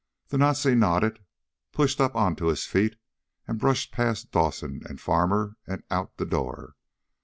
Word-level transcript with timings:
The 0.29 0.39
Nazi 0.39 0.73
nodded, 0.73 1.23
pushed 1.73 2.01
up 2.01 2.15
onto 2.15 2.47
his 2.47 2.65
feet 2.65 2.95
and 3.47 3.59
brushed 3.59 3.91
past 3.91 4.31
Dawson 4.31 4.81
and 4.89 4.99
Farmer 4.99 5.57
and 5.67 5.83
out 5.91 6.17
the 6.17 6.25
door. 6.25 6.73